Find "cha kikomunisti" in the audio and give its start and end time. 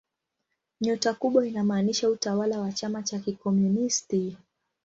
3.03-4.37